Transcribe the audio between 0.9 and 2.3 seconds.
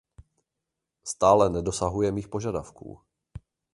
Stále nedosahuje mých